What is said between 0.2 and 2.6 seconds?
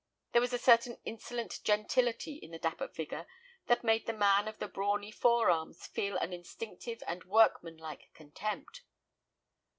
There was a certain insolent gentility in the